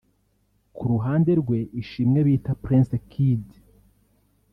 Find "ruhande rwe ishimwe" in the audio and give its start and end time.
0.91-2.19